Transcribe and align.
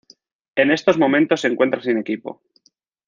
En 0.55 0.71
estos 0.71 0.97
momentos 0.97 1.41
se 1.41 1.47
encuentra 1.47 1.79
sin 1.79 1.99
equipo. 1.99 2.41